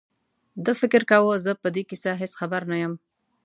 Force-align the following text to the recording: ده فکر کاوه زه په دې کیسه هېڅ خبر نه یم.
ده 0.65 0.71
فکر 0.81 1.01
کاوه 1.09 1.35
زه 1.45 1.51
په 1.61 1.67
دې 1.75 1.83
کیسه 1.89 2.11
هېڅ 2.21 2.31
خبر 2.39 2.61
نه 2.71 2.77
یم. 2.81 2.93